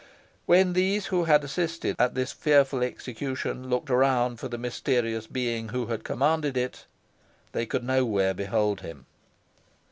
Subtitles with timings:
[0.47, 5.69] When those who had assisted at this fearful execution looked around for the mysterious being
[5.69, 6.87] who had commanded it,
[7.51, 9.05] they could nowhere behold him.